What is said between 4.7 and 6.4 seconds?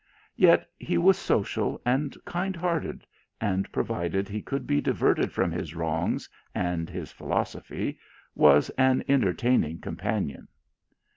diverted from his wrongs